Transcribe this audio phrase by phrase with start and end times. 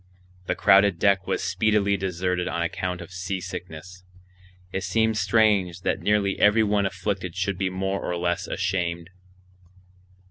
[0.47, 4.03] The crowded deck was speedily deserted on account of seasickness.
[4.71, 9.11] It seemed strange that nearly every one afflicted should be more or less ashamed.